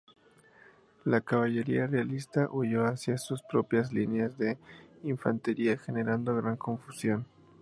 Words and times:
La 1.05 1.21
caballería 1.21 1.85
realista 1.85 2.49
huyó 2.51 2.85
hacia 2.87 3.19
sus 3.19 3.43
propias 3.43 3.93
líneas 3.93 4.35
de 4.35 4.57
infantería, 5.03 5.77
generando 5.77 6.35
gran 6.35 6.57
confusión. 6.57 7.27